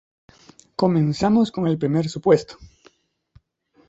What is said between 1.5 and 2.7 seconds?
con el primer supuesto.